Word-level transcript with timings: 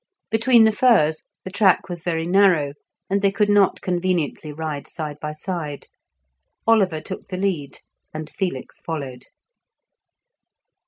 Between 0.31 0.63
the 0.63 0.71
first 0.71 1.27
the 1.43 1.51
track 1.51 1.87
was 1.87 2.01
very 2.01 2.25
narrow, 2.25 2.73
and 3.07 3.21
they 3.21 3.31
could 3.31 3.51
not 3.51 3.81
conveniently 3.81 4.51
ride 4.51 4.87
side 4.87 5.17
by 5.21 5.31
side; 5.31 5.85
Oliver 6.65 7.01
took 7.01 7.27
the 7.27 7.37
lead, 7.37 7.77
and 8.11 8.27
Felix 8.27 8.79
followed. 8.79 9.27